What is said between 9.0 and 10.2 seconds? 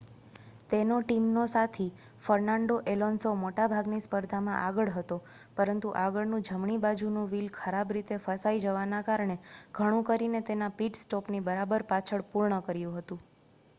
કારણે ઘણું